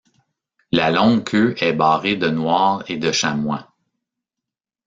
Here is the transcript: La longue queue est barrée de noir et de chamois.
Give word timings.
La 0.71 0.89
longue 0.89 1.23
queue 1.23 1.53
est 1.59 1.73
barrée 1.73 2.15
de 2.15 2.27
noir 2.27 2.83
et 2.87 2.97
de 2.97 3.11
chamois. 3.11 3.71